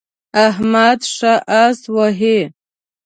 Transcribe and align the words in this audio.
احمد 0.47 0.99
ښه 1.15 1.33
اس 1.63 1.79
وهي. 1.95 2.39